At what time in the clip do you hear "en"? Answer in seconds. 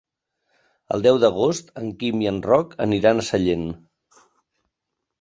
1.83-1.93, 2.33-2.41